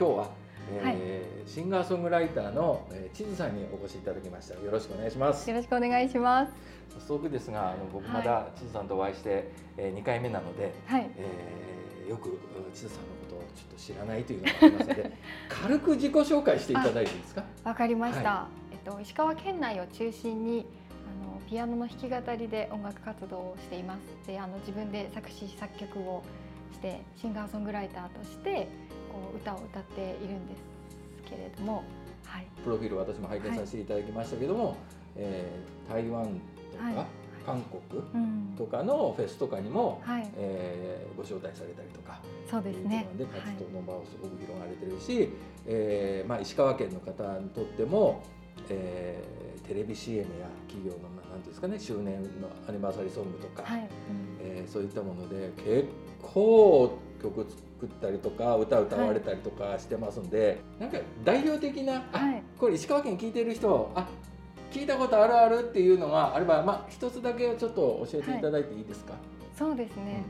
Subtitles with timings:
[0.00, 0.30] 今日は、
[0.72, 4.54] えーシンガーソングライターの、えー、地図さんにお越しいただきました。
[4.54, 5.50] よろしくお願いします。
[5.50, 6.52] よろしくお願いします。
[7.00, 11.10] 早速ですがあの僕まだ地図さんとお会いして、えー、2回目なので、はい。
[11.18, 12.40] えーよく
[12.74, 15.12] 地図さんのことをちょっと知らないというのがありますので
[15.48, 17.44] 軽く自己紹介していただいていいですか？
[17.62, 20.66] わかりました、はえっと石川県内を中心に
[21.06, 24.26] あのピアノの弾き語りで音楽活動をしています。
[24.26, 26.22] であの自分で作詞作曲を
[26.72, 28.66] してシンガーソングライターとして
[29.12, 31.84] こう歌を歌っているんですけれども
[32.24, 32.46] はい。
[32.62, 34.76] プロフィール私も拝見させていただきましたけども、
[35.16, 36.24] えー台湾
[36.72, 37.06] とか、はい。
[37.44, 38.54] 韓国うん。
[38.56, 40.30] とかのフェスとかにも、はい。
[40.36, 42.20] えーご招待されたりとか
[42.50, 43.06] そうですね。
[43.18, 45.30] で活動の場をすごく広がれてるし、
[45.66, 48.22] えーまあ、石川県の方にとっても、
[48.68, 53.86] えーテレビ CM や企業のまあなんていうんですかね周年のアニバーサリーソングとか、はい、うん
[54.40, 55.88] えーそういったもので結
[56.20, 62.42] 構曲作ったりとか歌歌われたりとかしてますんで、なんか代表的な、あはい。
[62.58, 64.08] これ石川県聞いてる人あ
[64.72, 69.14] 聞いたことあるあるっていうのがあれば、まあ、一つだけちょっと教えていただいていいですか、
[69.56, 70.22] そうですね、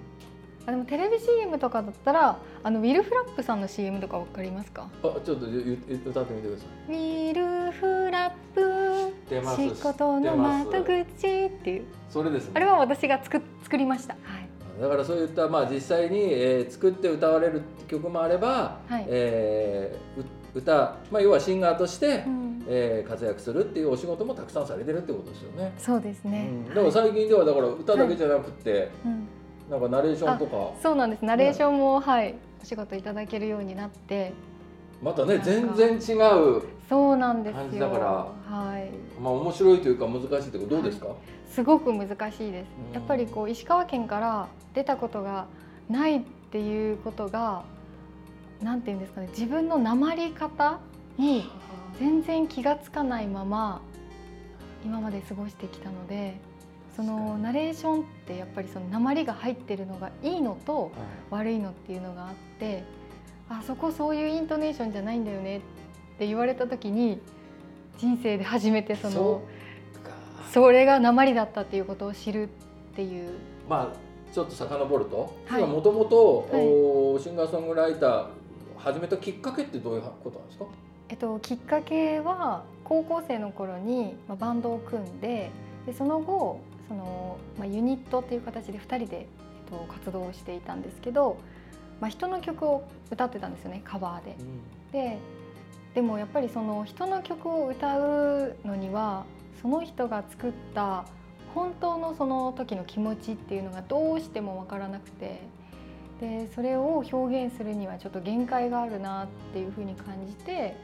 [0.66, 4.88] あでもテレビ CM とかだったらあのウィル・フラップさんの CM とかわかりますか？
[5.02, 6.92] あちょっと歌ってみてください。
[6.92, 8.89] ウィル・フラップ
[9.30, 11.02] 出ます仕事の窓口
[11.46, 14.14] っていうそれですねあれは私が作作りました。
[14.14, 14.48] はい。
[14.80, 25.72] だからそういった、まあ、実際に、えー作って歌われる曲もあれば、はいえーう歌、まあ、要はシンガーとして、うんえー活躍するっていうお仕事もたくさんされてるってことですよね。
[25.78, 26.48] そうですね。
[26.50, 29.28] うん、だから最近ではだから歌だけじゃなくて、うん
[29.70, 31.24] なんかナレーションとかそうなんです。
[31.24, 34.32] ナレーションも、はいお仕事いただけるようになって、
[35.02, 36.18] またね全然違
[36.58, 37.58] う、そうなんですよ。
[37.60, 38.06] 感じだから。
[38.06, 38.90] はい。
[39.20, 41.08] まあ、面白いというか難しいというかどうですか、
[41.50, 42.68] すごく難しいです。
[42.88, 42.94] うん。
[42.94, 45.46] やっぱりこう石川県から出たことが
[45.88, 46.20] ないっ
[46.50, 47.64] ていうことが、
[48.62, 50.80] なんていうんですかね、自分の訛り方
[51.16, 51.50] に
[51.98, 53.80] 全然気がつかないまま
[54.84, 56.40] 今まで過ごしてきたので
[56.96, 60.90] そのナレーションってやっぱりその鉛が入ってるのがいいのとはい。
[61.30, 62.84] 悪いのっていうのがあって
[63.50, 65.60] あそこそういうイントネーションじゃないんだよねっ
[66.18, 67.20] て言われた時に
[67.98, 69.42] 人生で初めてその
[70.52, 72.46] それが鉛だったっていうことを知るっ
[72.94, 73.30] ていう。
[73.68, 75.66] まあちょっと遡るとはい。
[75.66, 76.48] もともと
[77.20, 78.26] シンガーソングライター
[78.78, 80.64] 始めたきっかけってどういうことなんですか？
[81.08, 85.50] えっと、きっかけは高校生の頃に、まあ、バンドを組んで
[85.86, 89.26] でその後その、まあ、ユニットっていう形で2人で、えっ
[89.68, 91.36] と、活動をしていたんですけど、
[92.00, 94.36] まあ、人の曲を歌ってたんですよねカバーで。
[94.92, 95.18] で
[95.94, 99.24] でもやっぱりその人の曲を歌うのには
[99.60, 101.04] その人が作った
[101.54, 105.40] 本当のその時の気持ちっていうのがどうしても分からなくて
[106.20, 110.76] でそれを表現するにはちょっと限界があるなっていうふうに感じて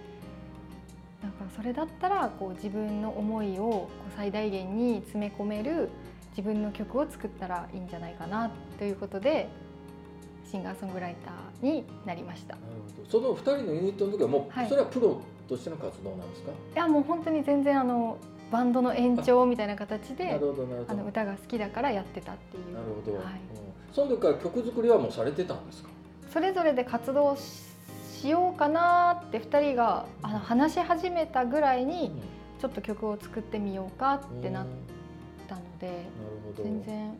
[1.22, 5.88] なんかそれだったらこう自分の思いをこう最大限に詰め込める
[6.36, 9.48] 自分の曲を作ったらいいんじゃないかなということで
[10.50, 12.56] シンガーソングライターになりました。
[13.08, 14.68] その二人のユニットの時はもう、はい。
[14.68, 16.50] それはプロとしての活動なんですか？
[16.50, 18.18] いやもう本当に全然あの
[18.50, 20.92] バンドの延長みたいな形なでるほどなるほど。
[20.92, 22.72] あの歌が好きだからやってたっていう。
[22.74, 23.24] なるほど、はい。
[23.24, 23.94] うん。
[23.94, 25.88] その時から曲作りはもうされてたんですか？
[26.32, 27.66] それぞれで活動し
[28.20, 32.10] しようかなって2人があの話し始めたぐらいに
[32.58, 34.70] ちょっと曲を作ってみようかってなっうん
[35.46, 36.00] たのでなる
[36.46, 36.64] ほど。
[36.64, 37.18] 全然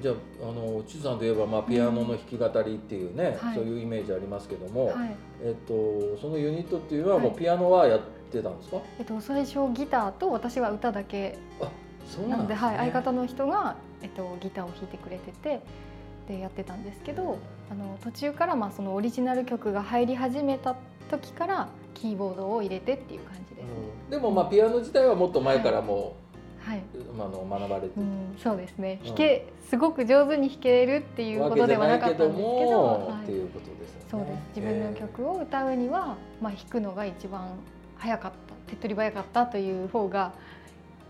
[0.00, 3.54] じゃああのちさんといえば、まあ、ピアノの弾き語りっていうね、はい。
[3.54, 5.16] そういうイメージありますけども、はい。
[5.42, 8.00] えっと、そのユニットっていうのはもうはいピアノはやっ
[8.30, 12.66] てたんですか、えっと、最初ギターと私は歌だけなので、なんですね。
[12.68, 15.60] はい、相方の人が、えっと、ギターを弾いてくれてて
[16.28, 17.38] でやってたんですけど
[17.70, 20.76] あの途中からまあそのオリジナル曲が入り始めた
[21.10, 23.70] 時からキーボードを入れてっていう感じですね。
[24.04, 24.10] うん。
[24.10, 26.14] でもまあピアノ自体はもっと前からもはい、
[26.68, 27.88] あ、あの学ばれて。
[27.88, 29.00] て、うん、そうですね。
[29.02, 29.08] うん。
[29.08, 33.22] 弾けすごく上手に弾けるっていうことではなかったんですけどはい。
[33.24, 34.06] っていうことですよね。
[34.10, 34.60] そうです。
[34.60, 37.50] 自分の曲を歌うには、まあ、弾くのが一番
[37.96, 38.38] 早かった。
[38.68, 40.32] 手っ取り早かったという方が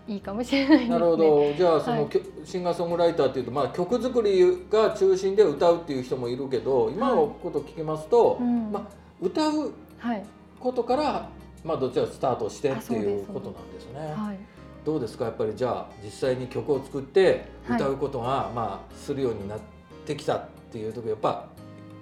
[0.06, 0.90] いいかもしれないですね。
[0.90, 1.52] なるほど。
[1.54, 2.08] じゃあその、はい。
[2.44, 8.72] シンガーソングライターっていうと、まあ、曲作りが中心で歌うっていう人もいるけど今のこと聞きますと、うん。
[8.72, 8.82] まあ、
[9.20, 10.24] 歌うはい。
[10.60, 11.28] ことから、
[11.64, 14.14] まあ、どちらかスタートしてっていうことなんですね。
[14.16, 15.26] はいどうですか？
[15.26, 17.76] やっぱりじゃあ実際に曲を作ってはい。
[17.76, 19.58] 歌うことが、まあ、するようになっ
[20.06, 21.46] てきたっていう時やっぱ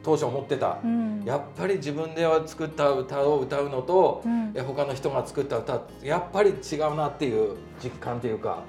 [0.02, 1.22] 当初思ってた、うん。
[1.24, 4.52] やっぱり自分では作った歌を歌うのと、うん。
[4.54, 8.62] え他の人が作った歌やっぱり違うなっていう実感というか。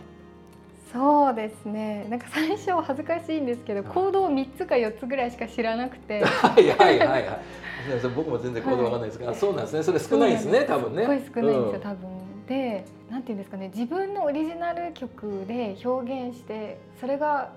[0.91, 2.07] そうですね。
[2.09, 3.93] なんか最初恥ずかしいんですけどはい。
[3.93, 6.23] 行動3つか4つぐらいしか知らなくて。
[6.23, 7.39] はいはいはいはい。
[8.15, 9.83] 僕も全然コードわかんないですが、はい、そうなんですね。
[9.83, 11.03] それ少ないですね多分ね。
[11.03, 12.09] すごい少ないんですよ、うん、多分
[12.47, 17.51] でなんていうんですかね自分のオリジナル曲で表現してそれが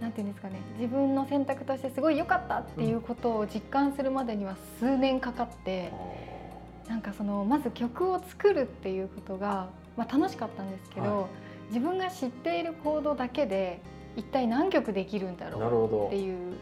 [0.00, 5.92] なんていうんですかね自分の選択としてすごい良かったっていうことを実感するまでには数年かかって、
[6.84, 11.26] うん、なんかそのまず曲を作るっていうことが、まあ、楽しかったんですけど、はい、
[11.68, 13.82] 自分が知っているコードだけで
[14.16, 16.54] 一体何曲できるんだろうっていう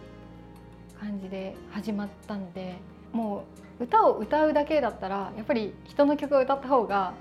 [1.01, 2.77] 感じで始まったんで
[3.13, 3.45] も
[3.81, 7.15] う歌を歌うだけだったらやっぱり人の曲を歌った方が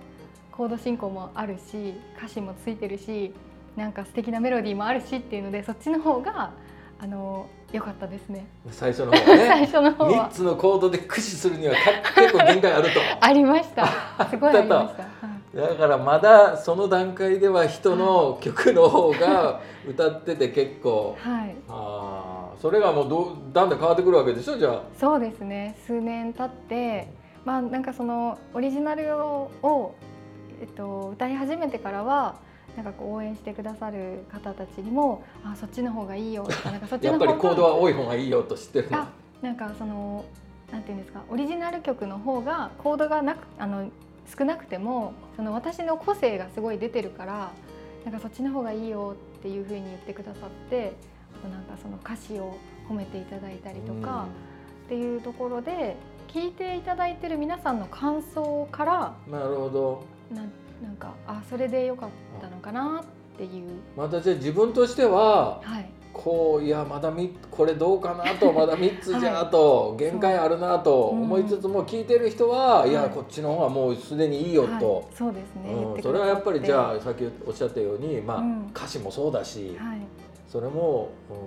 [0.57, 3.31] コード進行もあるし歌詞もついてるし
[3.75, 6.51] なんか素敵なメロディーもあるしっていうのでそっちの方が
[6.99, 8.47] あの良かったですね。
[8.71, 9.37] 最初の方ね。
[9.47, 10.09] 最初の方は。
[10.09, 11.75] 三つのコードで駆使するには
[12.15, 12.99] 結構限界あると。
[13.21, 13.85] ありました。
[14.31, 14.95] すごいありまし
[15.53, 15.61] た。
[15.61, 27.07] だからまだその段階では人の曲の方が歌ってて結構、はい、あそれがもうどだんだん変わってくるわけでしょじゃあそうですね数年経って
[27.43, 29.95] まあなんかそのオリジナルを、
[30.61, 32.35] えっと、歌い始めてからは
[32.75, 39.09] なんかこう応援してくださる方たちにもあそっちの方がいいよとかなんかそっちの方がやっぱりコードは多い方がいいよと知ってるあ
[39.41, 40.25] なんかその
[40.71, 43.89] なんていうんですかオリジナル曲の方がコードがなくあの
[44.37, 47.51] 少なくてもその私の個性がすごい出てるから
[48.03, 50.93] なんかそっちの方がいいよっていうふうに言ってくださって
[51.49, 52.57] なんかその歌詞を
[52.89, 54.27] 褒めていただいたりとか
[54.85, 55.95] っていうところで
[56.27, 60.41] 聞いていただいてる皆さんの感想からなるほどな
[60.81, 62.09] なんかあそれでよかっ
[62.39, 63.69] たのかなっていう。
[63.95, 78.43] またじゃあ自分としては、はい、こういやまだみこれどうかなとまだ3つじゃと、 限界あるなと思いつつも聞いてる人は、いやこっちの方がもうすでにいいよと、そうですね、うん、それはやっぱりじゃあさっきおっしゃったように、まあ
[78.75, 79.77] 歌詞もそうだし、
[80.47, 81.41] それも、うん、や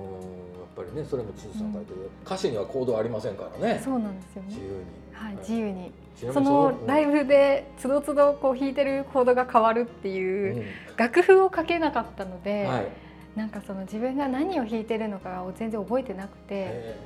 [0.65, 3.81] っぱりねそれも地図さん書いてる、歌詞にはコードありませんからね。
[3.85, 4.49] そうなんですよね。
[4.49, 5.01] 自由に。
[5.13, 5.93] はい、自由に
[6.33, 10.65] そのライブでつどつどこう弾いてるコードが変わるっていう
[10.97, 12.89] 楽譜を書けなかったので、はい。
[13.37, 16.97] なんかその自分が何を弾いてるのかを全然覚えてなくて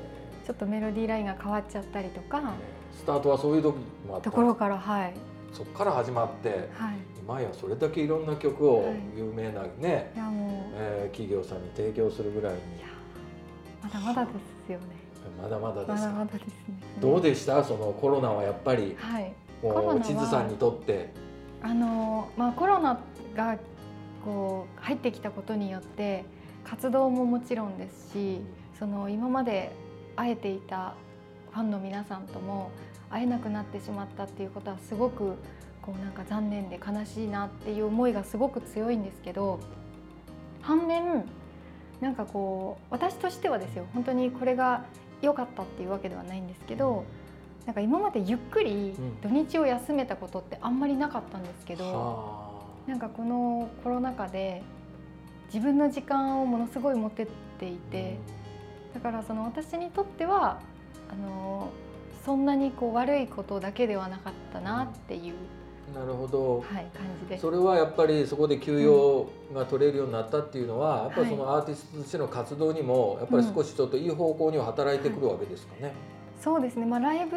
[0.46, 2.54] ちょっとメロディーラインが変わっちゃったりとか。
[2.92, 3.76] スタートはそういう時
[4.06, 4.30] もあった。
[4.30, 5.14] ところからはい。
[5.52, 10.34] そこから始まって、はい、今やそれだけいろんな曲を有名なね、はい、
[10.74, 12.60] えー、企業さんに提供するぐらいに。
[13.80, 14.30] まだまだで
[14.66, 15.03] すよね
[15.42, 16.52] まだまだですまだまだですね。
[17.00, 17.62] どうでした？
[17.64, 19.32] そのコロナはやっぱり、はい、
[19.62, 21.12] こう地図さんにとって。
[21.62, 23.00] あのまあコロナ
[23.34, 23.56] が
[24.22, 26.26] こう入ってきたことによって
[26.62, 28.40] 活動ももちろんですし
[28.78, 29.72] その今まで
[30.14, 30.94] 会えていた
[31.52, 32.70] ファンの皆さんとも
[33.08, 35.36] 会えなくなってしまったっていうことはすごく
[35.80, 39.58] こうなんか残念で悲しいなっていう思いがすごく強いんですけど
[40.60, 41.24] 反面
[42.00, 43.86] なんかこう私としてはですよ。
[43.94, 44.84] 本当にこれが
[45.24, 47.04] 良かったっていうわけではないんですけど
[47.66, 52.54] なんか今までゆっくり土日を休めたことってあんまりなかったんですけど。
[52.86, 54.62] なんかこのコロナ禍で
[55.46, 57.26] 自分の時間をものすごい持ってっ
[57.58, 58.18] ていて
[58.92, 60.60] だからその私にとっては
[61.10, 61.70] あの
[62.24, 65.34] そんなにこう悪いことだけではなかったなっていう。
[65.92, 75.82] なるほど、はい、感じでそれはやっぱりそこで休養が取れるようになったっていうのは、うん、やっぱりそのアーティストとしての活動にもやっぱり少しちょっといい方向には働いてくるわけですかね。
[75.82, 75.92] はい、
[76.40, 77.36] そうですね、まあ、ライブ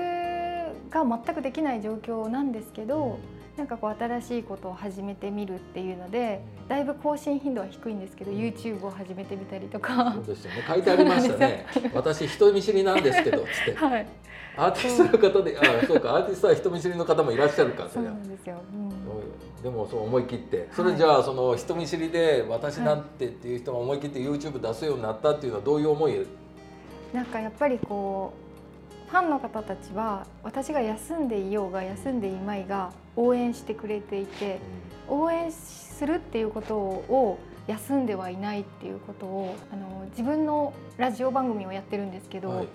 [0.89, 3.19] が全くできない状況なんですけど、
[3.57, 10.13] なんかこう新しいことを始めてみるっていうのでだいぶ更新頻度は低いんですけど YouTube を始めてみたりとか。
[10.13, 10.63] そうですよね。
[10.67, 11.65] 書いてありましたね。
[11.93, 14.07] 私人見知りなんですけどつって、 はい、
[14.57, 20.67] アーティストの方であそうかアーティストは人見知りの方もいらっしゃるかそうなんですよ、うん、でもそう思い切って。
[20.71, 26.27] それじゃあその人見知りで私なんてっていう人が思い切って YouTube 出すようになったっていうのはどういう思い。
[27.11, 28.47] なんかやっぱりこう
[29.07, 34.59] ファンの方たちは私が休んでいようが休んでいまいが応援してくれていて
[35.07, 42.67] 応援するっていうことを休んではいないっていうことをあの自分のラジオ番組をやってるんですけど、はい、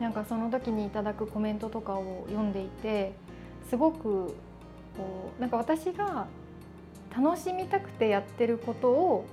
[0.00, 3.14] なんかその時にいただくコメントとかを読んでいて
[3.70, 4.34] すごく
[4.96, 6.26] こうなんか私が
[7.16, 9.26] 楽しみたくてやってることを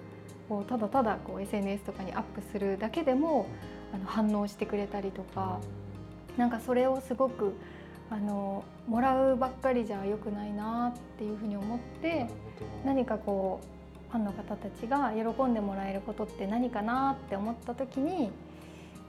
[0.47, 3.47] こうただただこう SNS とかにアップするだけでも
[3.93, 5.59] あの反応してくれたりとか。
[6.37, 7.53] なんかそれをすごく
[8.09, 12.27] あのもらうばっかりじゃよくないなっていうふうに思って
[12.85, 18.31] 何かこうファンの方たちが喜んでもらえることって何かなって思った時に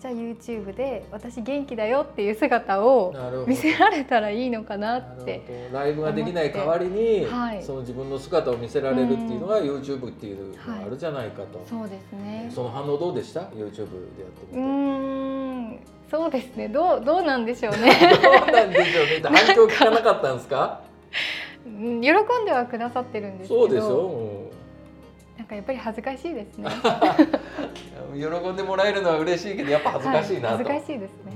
[0.00, 3.14] じゃあ YouTube で私元気だよっていう姿を
[3.47, 12.50] 見せられたらいいのかなってライブができない代わりに、はい、その自分の姿を見せられるっていうのが YouTube っていうのがあるじゃないかと、はい、そうですね。
[12.54, 14.59] その反応どうでした？YouTube でやってみて。
[14.59, 15.55] うんん
[16.11, 16.68] そうですね。
[16.68, 18.18] どうどうなんでしょうね。
[18.23, 19.20] どうなんでしょうね。
[19.23, 20.80] 反響聞かなかったんですか？
[21.64, 23.61] 喜んではくださってるんですけど。
[23.61, 24.50] そうでしょ、
[25.37, 26.70] なんかやっぱり恥ずかしいですね。
[28.14, 31.32] 喜んでもらえるのは嬉しいけどやっぱ恥ずかしいなと、はい、恥ずかしいですね、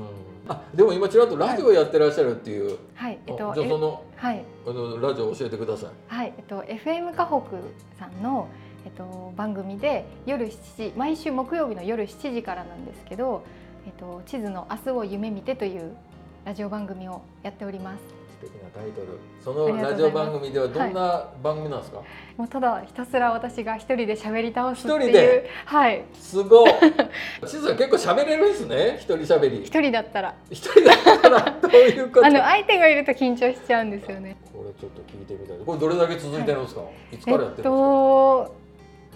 [0.47, 2.79] うん、あでも今ちらっとラジオやってらっしゃるっていう。
[2.95, 5.91] はい、えっとじゃあその,、はい、あのラジオ教えてください。
[6.07, 7.51] はいえっと FM 河北
[7.99, 8.49] さんの
[8.83, 13.43] えっと、番組で夜7時毎週木曜日の夜7時からなんですけど
[13.87, 15.97] 「えっと、地図の明日を夢見て」という
[16.45, 18.01] ラジオ番組をやっております。
[18.41, 19.19] 素敵なタイトル。
[19.45, 22.07] そのラジオ番組ではどんな番組なんですか、はい、
[22.39, 25.45] もうただひたすら私が一人で喋り倒すっていう。
[25.67, 26.05] はい。
[26.15, 26.71] すごい。
[27.47, 28.97] 地図は結構喋れるんですね？
[28.99, 29.63] 一人喋り。
[29.65, 30.35] 一人だったら。
[30.51, 32.27] 一人だったらどういうこと。
[32.27, 34.37] あの相手がいると緊張しちゃうんですよね。
[34.55, 35.59] これちょっと聞いてみたい。
[35.67, 37.73] これどれだけ続いてるんですか、はい、いつからやってるんですか、えっ
[38.53, 38.61] と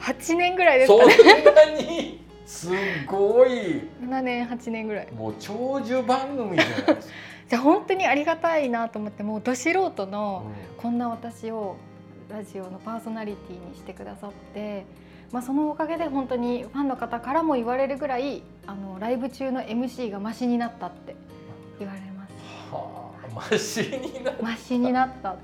[0.01, 1.13] 8年ぐらいですかね。
[1.45, 2.24] そんなに？
[2.47, 2.69] す
[3.07, 3.89] ごい。
[4.03, 5.13] 7年8年ぐらい。
[5.13, 7.15] もう長寿番組じゃないですか。
[7.49, 10.47] じゃ本当にありがたいなと思ってもうど素人の
[10.79, 11.77] こんな私を
[12.31, 14.87] ラジオのパーソナリティにしてくださって、
[15.31, 21.15] まあ、そのおかげで本当にファンの方からも言われるぐらいあのライブ中の MC がマシになったって
[21.79, 22.33] 言われます。
[22.73, 24.43] はあ、マシになった。
[24.43, 25.37] マシになった。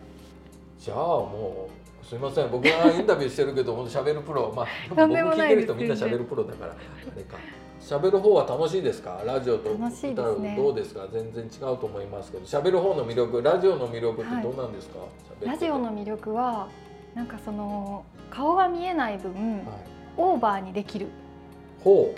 [0.78, 2.50] じゃあもうすみません。
[2.50, 4.52] 僕がインタビューしてるけど 本当喋るプロ。
[4.54, 6.72] まあ僕聞いてる人みんな喋るプロだから。
[6.72, 6.76] あ
[7.16, 7.36] れか
[7.80, 9.22] 喋る方は楽しいですか？
[9.24, 11.06] ラジオと歌うどうですか？
[11.12, 12.44] 全然違うと思いますけど。
[12.44, 15.06] 喋る方の魅力ラジオの魅力ってどうなんですか、は
[15.42, 16.68] い、ラジオの魅力は
[17.14, 19.64] なんかその顔が見えない分、はい、
[20.16, 21.06] オーバーにできる。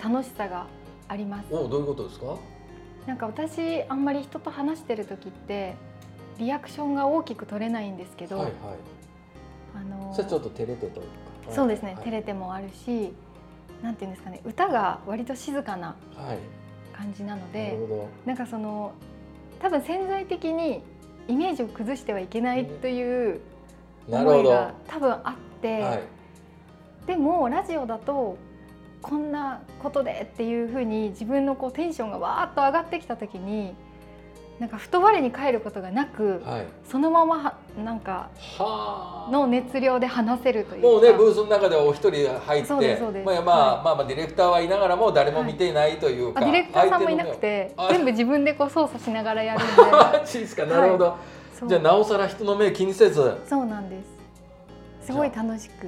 [0.03, 0.65] 楽しさが
[1.07, 1.45] あります。
[1.53, 2.35] おどういうことですか？
[3.07, 5.75] なんか私あんまり人と話してる時って
[6.39, 8.53] リアクションが大きく取れないんですけど、はいはい、
[9.75, 11.07] あのそれちょっと照れてとか。
[11.51, 13.13] そうですね、はい、照れてもあるし
[13.81, 15.95] なんていうんですかね歌が割と静かな
[16.93, 18.93] 感じなので、はい、なんかその
[19.59, 20.83] 多分潜在的に
[21.27, 23.41] イメージを崩してはいけないという
[24.07, 26.03] 思いが多分あって、はい、
[27.07, 28.37] でもラジオだと
[29.01, 33.75] こんなことでっていうふうに自分のこうテンションがわーっと上がってきた時に
[34.63, 38.29] なんか太我に帰ることがなく、はい、そのままなんか
[39.29, 49.91] の熱量で話せるというもうねブースの中でお一人入ってまあ、まあ、まあまあディレクターはいながらも誰も見ていないというか、はい、ディレクターさんもいなくて全部自分でこう操作しながらやるんで。
[49.91, 50.65] マジですか。
[50.65, 51.17] なるほど、は
[51.65, 53.35] い、じゃあなおさら人の目気にせず。
[53.45, 53.97] そうなんで
[55.01, 55.07] す。
[55.07, 55.87] すごい楽しく。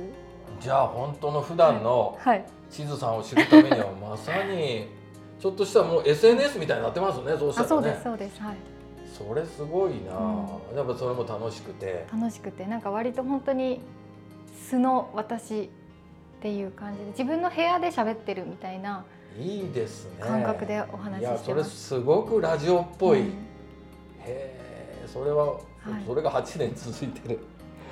[0.60, 2.18] じゃあ本当の普段の
[2.70, 4.90] 地図さんを知るためにはまさに
[5.40, 7.70] ちょっとしたもう SNS みたいになってますねそうしたらね。
[7.70, 8.56] そうですそうですはい。
[9.18, 12.06] それすごいな、うん、やっぱそれも楽しくて。
[12.12, 13.82] 楽しくてなんか割と本当に
[14.70, 15.70] 素の私っ
[16.42, 19.06] ていう感じで自分の部屋で喋ってるみたいな
[19.40, 20.22] いいですね。
[20.22, 21.46] 感覚でお話ししてます。
[21.46, 23.32] それすごくラジオっぽい、うん、へ
[24.26, 25.60] えそれは、はい、
[26.06, 27.40] それが8年続いてる。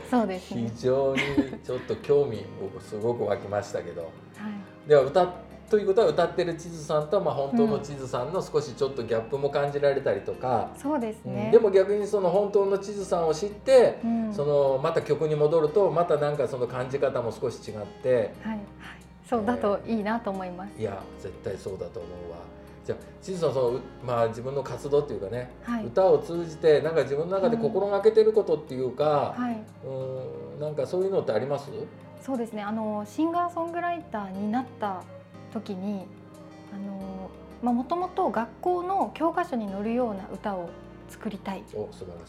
[0.10, 1.22] そうです、ね、非常に
[1.66, 5.34] ちょっと興味僕すごく湧きましたけど、はい、では歌
[5.70, 18.60] ということは歌ってる地図さんとまあ本当の地図さんの少しちょっとギャップも感じられたりとか、うん、そうですね、うん、でも逆にその本当の地図さんを知って、うん、そのまた曲に戻るとまたなんかその感じ方も少し違って、はい、
[19.28, 22.38] そうだといいなと思います、えー、いや絶対そうだと思うわ。
[22.86, 31.72] じゃあ地図さんその、まあ、自分の活動っていうかね、はい、歌を通じてなんか自分の中で心がけてることっていうか、はい、うんなんかそういうのってあります？
[32.22, 32.62] そうですね。
[32.62, 35.02] あのシンガーソングライターになった
[35.54, 36.06] 時に
[37.72, 40.70] もともと学校の教科書に載るような歌を
[41.08, 41.64] 作りたい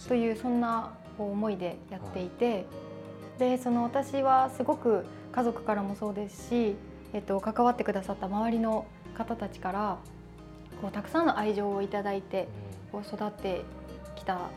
[0.08, 2.66] というそんな思いでやっていて、はい、
[3.38, 6.76] でその私はすごく家族からもそうですし、
[7.12, 9.98] えっと、関わってくださった周りの方たちから
[10.80, 12.46] こうたくさんの愛情をいただいて
[12.92, 13.62] こう育って
[14.14, 14.50] きた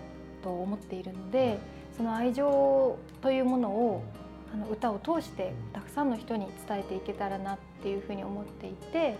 [0.43, 1.57] と思っているので
[1.95, 4.03] その愛情というものを
[4.53, 9.17] あの歌を通してたくさんの人に伝えていけたらなっていうふうに思っていて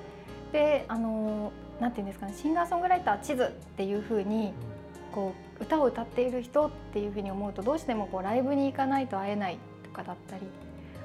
[0.52, 4.54] であのなんていうんですかねシンガーソングライター地図っていうふうに
[5.12, 10.44] こう歌を歌っている人っていうふうに思うとどうしてもこうライブに行かないと会えないとかだったり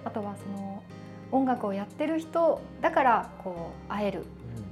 [0.05, 0.83] あとはその
[1.31, 4.25] 音楽をやってる人だからこう会える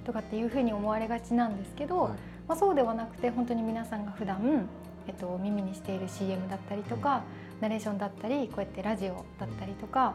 [0.05, 2.09] とかっていうふうに思われがちなんですけど、
[2.49, 4.69] まあ、そうではなくて本当に皆さんが普段
[5.07, 7.23] えっと耳にしている CM だったりとか
[7.61, 10.15] ナレーションだったりこうやってラジオだったりとか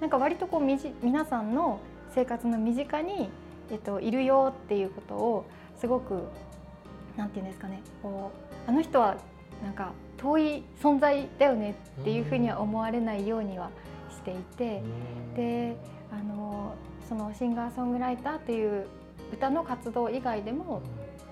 [0.00, 1.80] なんか割とこうみじ皆さんの
[2.14, 3.28] 生活の身近に、
[3.70, 5.46] えっと、いるよっていうことを
[5.78, 6.24] すごく
[7.16, 8.32] なんて言うんですかねこ
[8.66, 9.16] うあの人は
[9.62, 13.70] なんか遠い存在だよねっていうふうには思われないようには
[14.10, 14.82] していて
[15.36, 15.76] で
[16.12, 16.74] あの
[17.08, 18.86] そのシンガーソングライターという
[19.32, 20.82] 歌の活動以外でも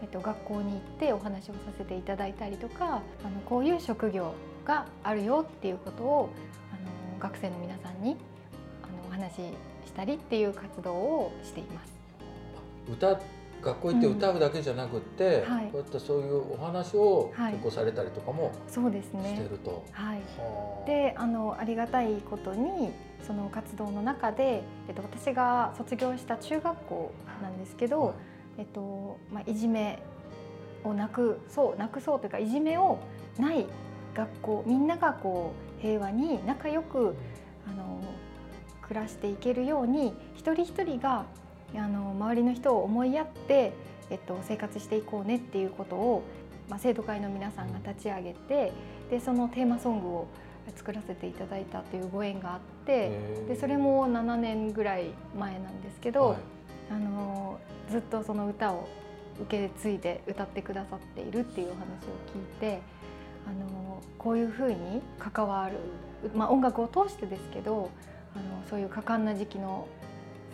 [0.02, 6.31] えっと、学校に行ってお話をさせていただいたりとかあのこういう職業があるよっていうことを
[6.71, 8.16] あの学生の皆さんに
[8.83, 9.38] あのお話し
[9.87, 11.92] したりっていう活動をしています。
[12.90, 13.21] 歌
[13.62, 19.37] 学校行って歌うだけじゃなくて、うんはい、こうやってそういうお話を結構されたりとかもそうですね。
[19.37, 19.85] してると。
[19.92, 20.21] はい、
[20.87, 22.90] であのありがたいことに
[23.25, 28.14] その活動の中で、えっと、私が卒業した中学校なんですけど、はい、
[28.59, 30.02] えっとまあ、いじめ
[30.85, 32.99] をなくそうなくそうというかいじめを
[33.38, 33.66] ない
[34.14, 37.14] 学校みんながこう平和に仲良く
[37.66, 38.00] あの
[38.83, 41.25] 暮らしていけるように一人一人が
[41.75, 43.73] あの周りの人を思いやって、
[44.11, 46.23] えっと、生活していこうねっていうことを、
[46.69, 48.73] まあ、生徒会の皆さんが立ち上げて
[49.11, 50.28] でそのテーマソングを
[50.76, 56.38] 作らせていただいたというご縁があってでそれも7年ぐらい前なんですけど、はい、
[56.90, 57.59] あの
[57.90, 58.88] ずっとその歌を
[59.40, 61.85] 受け継いで歌ってくださっているっていうお話を
[62.35, 62.81] 聞いて
[63.47, 65.79] あのこういうふうに関わる、
[66.35, 67.91] まあ、音楽を通してですけど
[68.35, 69.87] あのそういう果敢な時期の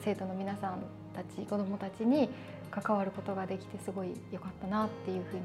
[0.04, 0.82] 生徒の皆さん
[1.14, 2.30] たち子どもたちに
[2.70, 5.42] 関わることができてすごい良かったなっていうふうに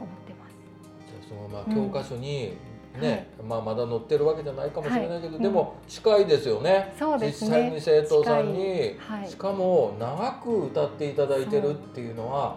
[0.00, 0.60] 思ってます。
[1.08, 2.56] じゃあそのまあ教科書に、
[3.00, 6.94] ね、はい、まあまだ載ってるわけじゃないかもしれないけど、はい、でも近いですよね。
[6.98, 7.50] そうですね。
[7.50, 12.56] 実際に生徒さんに、はい、しかも長く歌っていただいてるっていうのは、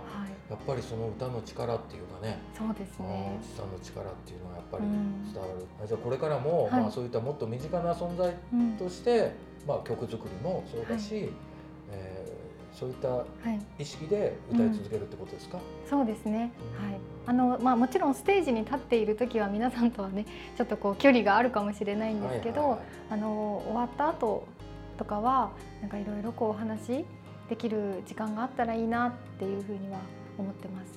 [0.53, 2.37] やっぱりその歌の力っていうかね。
[2.55, 3.39] そうですね。
[3.55, 4.83] 歌の力っていうのはやっぱり
[5.33, 5.65] 伝わる。
[5.81, 8.35] うん、じゃあこれからも、まあそういったもっと身近な存在
[8.77, 9.33] として、
[9.63, 11.31] うん、まあ曲作りもそうだし、
[11.91, 12.43] えー
[12.73, 13.23] そういった
[13.77, 16.99] 意識で歌い続けるってことですか、うん、そうですね、うん、はい。
[17.25, 20.25] あのまあ、もちろんステージに立っている時は皆さんとはね
[20.57, 24.47] ちょっとこう距離があるかもしれないんですけど、はいはいはい、あの終わった後
[24.97, 27.05] とかはなんかいろいろこうお話
[27.47, 29.99] できる時間があったらいいなっていうふうには
[30.37, 30.93] 思ってます。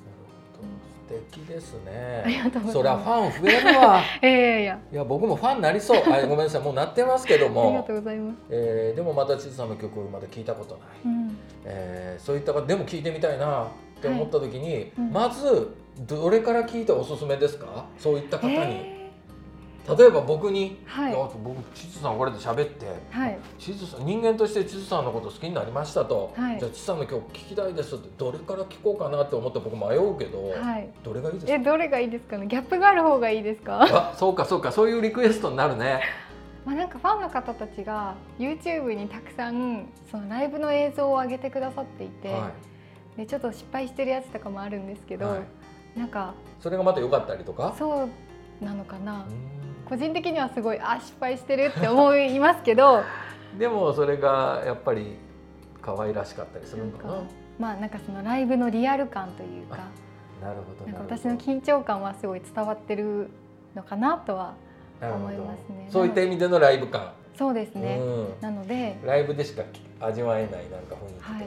[1.08, 2.24] 素敵ですね。
[2.72, 4.00] そりゃファン増えるわ。
[4.20, 6.02] いやいやいや僕もファンになりそう。
[6.04, 7.62] あごめんなさいもうなってますけども。
[7.68, 8.36] ありがとうございます。
[8.50, 10.84] えー、でもまた千津さんの曲まだ聞いたことない。
[11.04, 13.68] うん、えー、そういったでも聞いてみたいなっ
[14.02, 17.86] て思った時に、はいうん、まずどれから聞いておすすめですか？
[17.98, 18.54] そういった方に。
[18.54, 18.95] えー
[19.88, 31.52] 例えば僕に、はい、僕地図さんこれで喋って、はい、地図さん人間として地図さんのこと好きになりましたと、はい、じゃあ地図さんの曲聞きたいですってどれから聞こうかなって思って僕迷うけど、はい、どれがいいですか？
[31.52, 32.46] えどれがいいですかね？
[32.46, 33.82] ギャップがある方がいいですか？
[33.82, 34.72] あそうかそうか。
[34.72, 36.02] そういうリクエストになるね。
[36.64, 42.50] まあ、なんかファンの方たちが YouTube にたくさんそのライブの映像を上げてくださっていて、は
[43.14, 45.40] い、でちょっと失敗してるやつとかもあるんですけど、はい、
[45.96, 47.72] なんかそれがまた良かったりとか？
[47.78, 48.08] そ
[48.60, 49.24] うなのかな。
[49.88, 53.02] 個人的にはすごいあ失敗してるって思いますけど。
[53.58, 55.16] でもそれがやっぱり
[55.80, 57.14] 可愛らしかったりするのかな。
[57.58, 59.78] まあなんかそのライブのリアル感というか。
[60.42, 63.30] なるほどなんか私の緊張感はすごい伝わってる
[63.74, 64.54] のかなとは
[65.00, 65.88] 思いますね。
[65.88, 67.12] そういった意味でのライブ感。
[67.34, 68.98] そうですね、うん、なので。
[69.04, 69.62] ライブでしか
[70.00, 71.46] 味わえないなんか雰囲気というか、はい、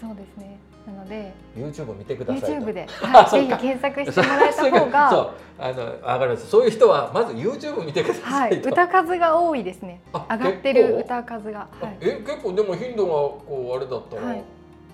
[0.00, 5.10] そうですねなので YouTube 見てください YouTube で、 はい、ぜひ検索してもらえた方が。
[5.10, 5.30] そう。
[5.56, 10.00] あの上がるんですそういう人はまず YouTube 見てください、はい、歌数が多いですね。
[10.12, 14.42] 上がってる歌数が、はい、え結構でも頻度がこうあれだったら、はい、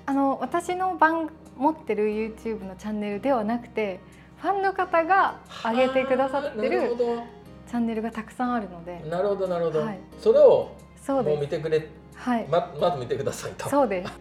[0.04, 4.00] あの私の番持ってる YouTube のチャンネルではなくて
[4.36, 6.94] ファンの方が上げてくださってる
[7.66, 9.02] チャンネルがたくさんあるので。
[9.08, 10.72] なるほどなるほど、はい、それを
[11.08, 11.88] もう見てくれ。
[12.14, 12.46] はい。
[12.50, 13.68] ままず見てくださいと。
[13.70, 14.12] そうです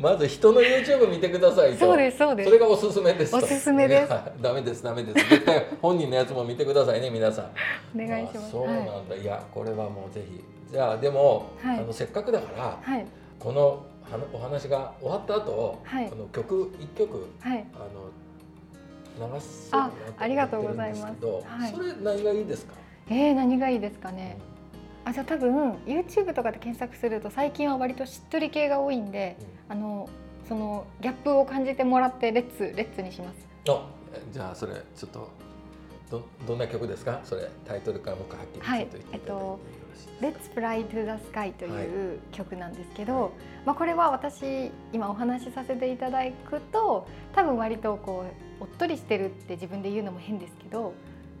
[0.00, 1.78] まず人の YouTube 見てくださいと。
[1.78, 2.48] そうですそうです。
[2.48, 4.10] それがおすすめですおすすめです。
[4.40, 5.28] ダメですダメです。
[5.28, 8.02] 絶対本人のやつも見てくださいね皆さん。
[8.02, 10.42] お願いします、そうなんだ、はい、いやこれはもうぜひ。
[10.70, 13.06] じゃあでも、はい、あのせっかくだから、はい、
[13.38, 13.82] この
[14.32, 17.78] お話が終わった後、はい、この曲一曲、はい、あ
[19.22, 22.74] の流すあありがとうございます、はい、それ何がいいですか？
[23.08, 24.36] えー、何がいいですかね、
[25.08, 29.38] あじゃあ多分 YouTube とかで検索すると最近は割としっとり系が多いんで、
[29.70, 30.08] うん、あの
[30.46, 33.48] そのギャップを感じてもらってレッツレッツにします。
[33.70, 33.88] あ
[34.30, 35.30] じゃあそれちょっと
[36.10, 37.20] どどんな曲ですか？
[37.24, 38.86] それタイトルからもうはっきりはい。
[39.12, 39.58] えっと
[40.20, 43.30] 「Let's Fly to the Sky」という曲なんですけど、はい、
[43.64, 48.24] まあ、これは私今お話しさせていただくと多分割とこ
[48.60, 50.92] うおっとりしてるって自分で言うのも変ですけど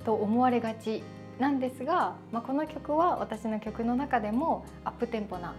[0.04, 1.02] と思われがち
[1.38, 5.54] なんですが、まあ、この曲は私の曲の中でもアップテンポな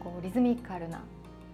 [0.00, 1.02] こうリズミカルな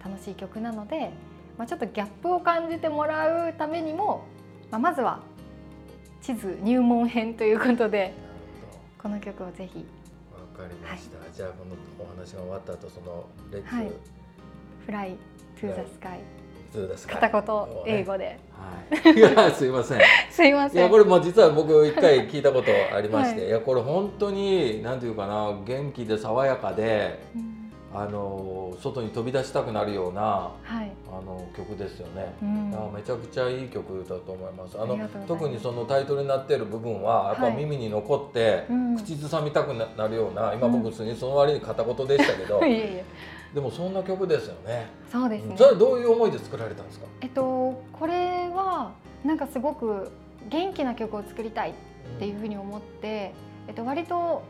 [0.03, 1.11] 楽しい曲なので、
[1.57, 4.23] まあ、ちょっとギャップを感じてもらうためにも、
[4.71, 5.19] まあ、まずは
[6.21, 8.13] 地図入門編ということで
[9.01, 9.85] この曲をぜひ。
[10.31, 13.91] わかりました、はい、じゃあこのお話が終わった後そのレッツ、はい、
[14.85, 15.17] フライ
[15.59, 16.19] トゥーザスカイ
[16.73, 17.43] 通です片言
[17.85, 19.99] 英語で、はい、い やすいません。
[20.31, 20.81] すいません。
[20.81, 30.21] いやこれも実は僕一回聞いたことありまして、はい、いやこれ本当になんていうかな元気で爽やかで、うん、あの外に飛び出したくなるような、
[30.63, 34.77] はい、あの曲ですよね、うん、めちゃくちゃいい曲だと思います。
[34.79, 43.05] あの特にそのタイトルになっている部分はやっぱ耳に残って、はい、口ずさみたくなるような今僕普通にその割に片言でしたけど、 いえいえ
[43.53, 44.87] でもそんな曲ですよね。
[45.11, 45.55] そうですね。
[45.57, 47.05] それはどういう思いで作られたんですか？
[47.21, 50.11] えっとこれはなんかすごく
[50.49, 51.73] 元気な曲を作りたいっ
[52.19, 53.33] ていうふうに思って、
[53.65, 54.43] うん、えっと割と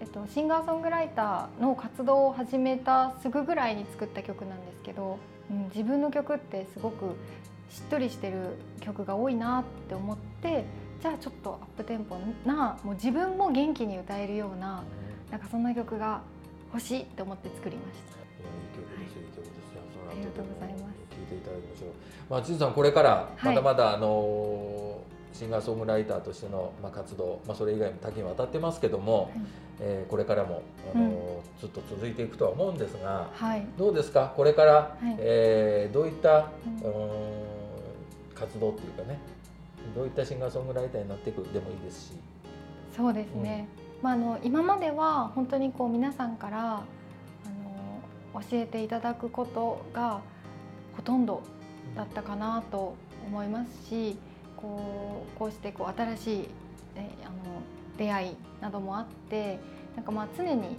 [0.00, 5.18] えっとシンガーソングライターの活動を始めたすぐぐらいに作った曲なんですけど、
[5.50, 7.16] うん、自分の曲ってすごく
[7.70, 10.64] しっとりしてる曲が多いなって思って
[11.00, 14.82] じゃあちょっとアップテンポなもう自分も元気に歌えるような
[15.30, 16.20] なんかそんな曲が
[16.72, 18.20] 欲しいと思って作りました。
[20.10, 20.82] ありがとうございます。
[21.10, 21.56] 聞いていただ。
[21.56, 21.90] きましょう。
[22.28, 25.00] まあ、ちずさん、これからまだまだ、あの
[25.32, 29.32] シンガーソングライターとしての、まあ、活動、まあ、それ以外も多岐にわたってますけども、はい、
[29.80, 31.10] えー、これからも、あの、うん、
[31.60, 34.32] ずっと続いていくとは思うんですが、はい、どうですか？
[34.36, 36.94] これから、はい、えー、どういった、うん、
[38.34, 39.18] 活動っていうかね
[39.94, 42.12] どういったシンガーソングライターになっていくでもいいですし。
[42.96, 46.82] そうですね、うんまあ、あの今までは本当にこう皆さんからあ
[48.34, 50.20] の教えていただくことが
[50.96, 51.42] ほとんど
[51.94, 52.94] だったかなと
[53.26, 54.16] 思いますし
[54.56, 56.38] こうこうしてこう新しい、
[56.94, 57.34] ね、あの
[57.98, 59.58] 出会いなどもあって
[59.96, 60.76] なんかまあ常にこ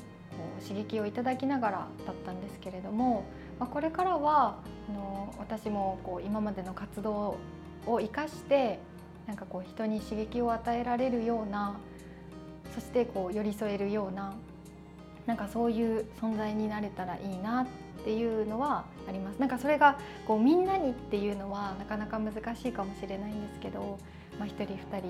[0.59, 3.25] う刺激をいただきながらだったんですけれども、
[3.59, 4.55] まあ、これからは
[4.89, 7.37] あの私もこう今までの活動
[7.85, 8.79] を生かして
[9.27, 11.77] なんかこう人に刺激を与えられるような
[12.73, 14.33] そしてこう寄り添えるような
[15.25, 19.37] なんかそういう存在になれたらいいなっていうのはあります。
[19.37, 23.99] なんかそれがこうみんなにっていうのはなかなか難しいかもしれないんですけど、
[24.39, 25.07] まあ、1人2人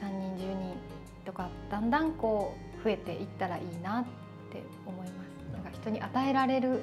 [0.00, 0.76] 3人10人
[1.24, 4.04] とかだんだんこう増えていったらいいなっ
[4.50, 5.52] て思います。
[5.52, 6.82] なんか人に与えられる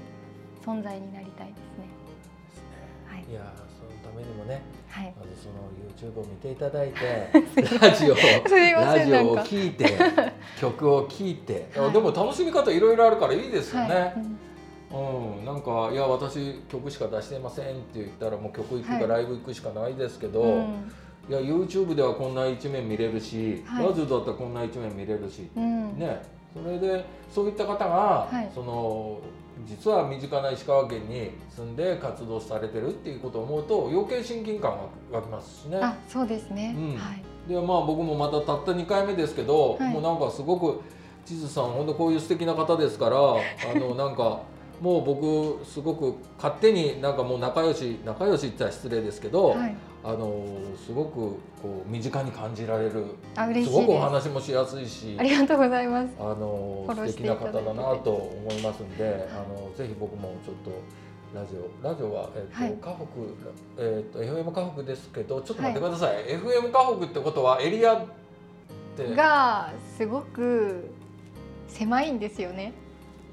[0.65, 1.87] 存在になりたいですね。
[3.07, 3.53] はい、いや
[4.19, 7.29] めにもねはい、まずその YouTube を見ていただいて
[7.79, 9.85] ラジオラジオを聞いて
[10.59, 13.95] 曲を聴いて、はい、でも楽しみ方いろいろあるからいいですよね。
[13.95, 14.13] はい。
[14.91, 20.63] うん、なんか「いや私曲しか出していません」って言ったらもう曲行くかライブ行くしかないですけど、うん、
[21.29, 26.19] いや YouTube ではこんな一面見れるし、ラジオだったらこんな一面見れるし、うん、ね。
[26.51, 29.19] それでそういった方が、その
[29.65, 34.71] 実は身近な石川県に住んで活動されてるっていうことを思うと余計親近感
[35.11, 35.77] が湧きますしね。
[35.81, 40.81] あそうですね、うん、はい、でまあ僕もまたたった2回目ですけど、はい、もうなんかすごく
[41.25, 44.41] 地図さん本当こういう素敵な方ですから あのなんか。
[44.81, 50.45] もう僕すごく勝手になんかもう仲良し仲良しって言ったら失礼ですけど、はい、あの
[50.77, 51.11] すごく
[51.61, 53.05] こう身近に感じられる
[53.63, 53.69] す。
[53.69, 56.09] ごくお話もしやすいしありがとうございます。
[56.19, 60.71] あの素敵な方だなと思いますんであのぜひ僕もちょっと
[61.33, 63.03] ラジオラジオは、えーと、はい、河北、
[63.77, 68.05] えーと、FM 河北ですけどちょっと待ってください、はい、FM 河北ってことはエリアっ
[68.97, 70.89] てがすごく
[71.67, 72.73] 狭いんですよね。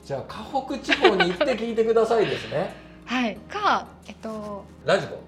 [0.05, 2.75] じゃあ河北地方に行って聞いてくださいですね。
[3.07, 3.37] はい。
[3.49, 5.19] かえっとラジコ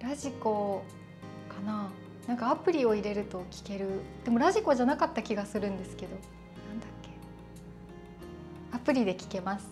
[0.00, 0.82] ラジコ
[1.48, 1.88] かな？
[2.28, 4.00] なんかアプリを入れると聞ける。
[4.24, 6.12] でもラジコじゃなかった気がするんですけど。
[6.12, 6.18] な
[6.74, 7.10] んだっけ？
[8.76, 9.66] アプリで聞けます。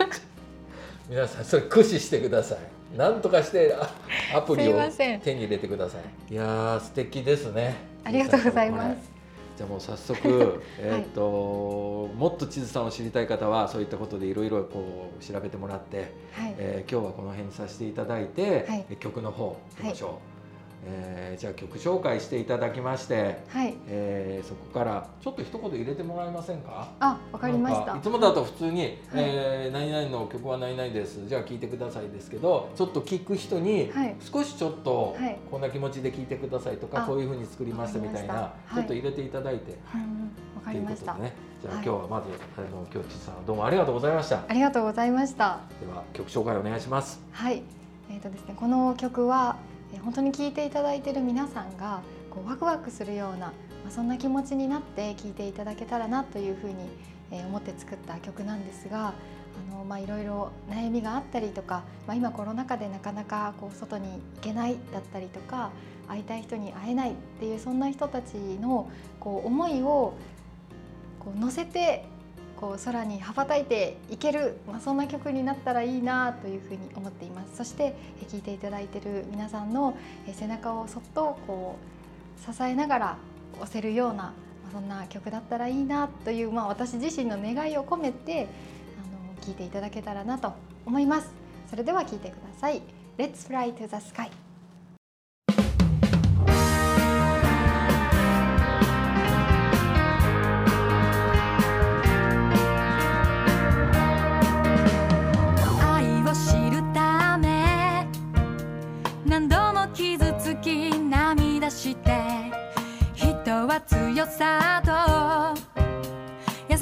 [1.08, 2.58] 皆さんそれ駆使してください。
[2.96, 3.74] なんとかして
[4.34, 4.80] アプリを
[5.22, 5.98] 手に入れてくださ
[6.30, 6.32] い。
[6.32, 7.74] いや素敵ですね。
[8.04, 9.13] ありがとうございます
[9.56, 20.33] じゃあもう早速 えっと、はい、もっと地図さんを知りたい方はそういったことでいろいろこう調べてもらって、はい、えー、今日はこの辺にさせていただいて、はい、曲の方いきましょう。
[20.86, 26.88] えー、じゃあ曲紹介していただきまして、はい、えー、そこからちょっと一言入れてもらえませんか？
[27.00, 27.96] あわかりました。
[27.96, 31.26] いつもだと普通に、はい、えー、何々の曲は何々です。
[31.26, 35.16] じゃあ聴いてくださいですけどちょっと聴く人に、少しちょっと、
[35.50, 40.02] こんな気持ちで聴いてくださいとか、こういうふうに作りましたみたいなちょっと入れていただいて、はい、
[40.64, 44.44] かりました、ね、じゃあ、今日はまずあの京地さんどうもありがとうございました。
[44.48, 45.60] ありがとうございました。
[45.80, 47.20] では曲紹介お願いします。
[47.32, 47.62] はい。
[48.10, 49.56] えっ、ー、とですねこの曲は
[50.02, 53.52] 本当に聞いていただいている皆さんがこうワクワクするような、
[53.84, 56.74] ま、そんな気持ちになって聞いていただけたらなというふうに、
[57.30, 65.70] 思って作った曲なんですがあの、まあ、いろいろ悩みがあったりとか、まあ、今コロナ禍でなかなかこう外に行けないだったりとか
[66.06, 70.14] 会いたい人に会えないっていうそんな人たちのこう思いを
[71.18, 72.04] こう乗せて
[72.60, 77.56] こう空に羽ばたいていける、まあ、そんな曲になったらいいなというふうに思っています。
[77.56, 77.94] そして
[78.30, 79.96] 聴いていただいている皆さんの
[80.32, 81.76] 背中をそっとこ
[82.48, 83.16] う支えながら
[83.60, 84.32] 押せるような、ま
[84.70, 88.48] あ、そんな曲だったらいいなという、まあ、私自身の願いを込めて
[88.98, 90.52] あの聴いていただけたらなと
[90.86, 91.30] 思います。
[91.68, 92.82] それでは聴いてください。
[93.16, 94.43] Let's fly to the sky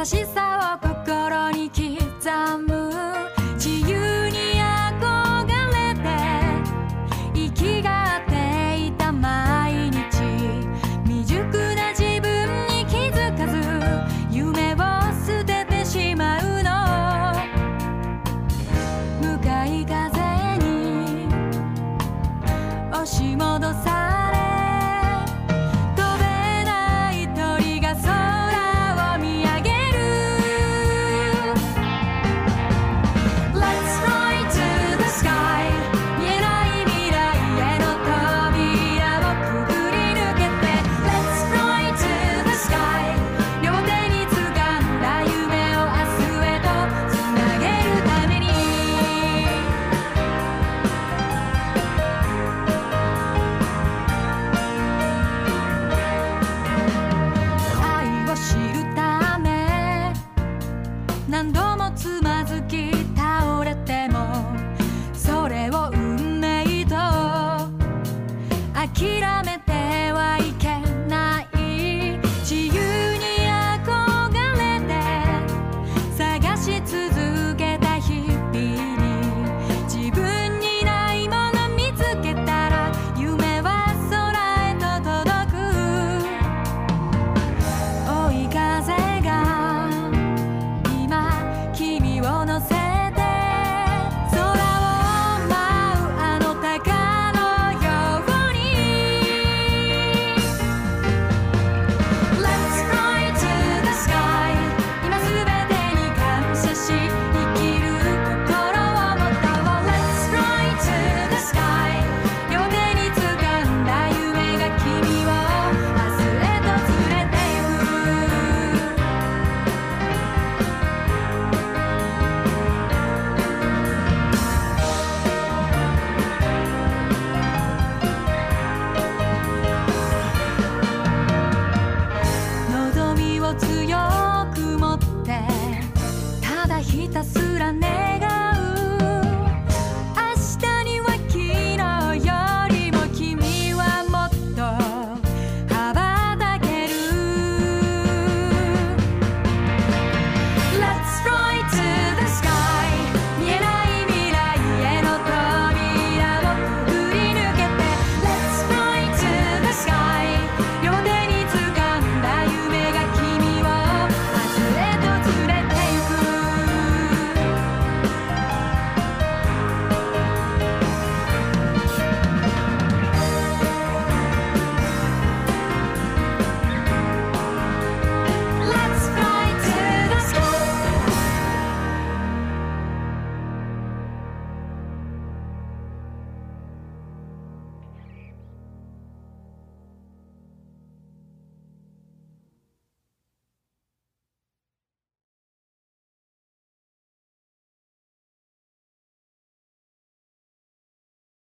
[0.05, 0.32] しい